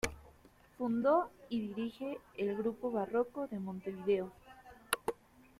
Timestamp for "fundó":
0.79-1.29